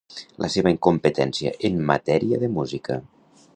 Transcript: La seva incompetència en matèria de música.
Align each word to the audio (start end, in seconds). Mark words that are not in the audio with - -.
La 0.43 0.47
seva 0.53 0.71
incompetència 0.75 1.53
en 1.71 1.79
matèria 1.93 2.43
de 2.45 2.53
música. 2.57 3.01